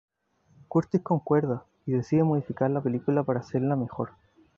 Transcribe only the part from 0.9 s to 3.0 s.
concuerda, y decide modificar la